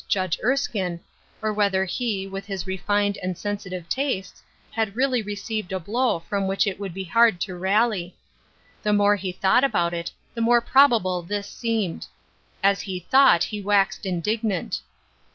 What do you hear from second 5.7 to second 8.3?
a blow from which it would be hard to rally.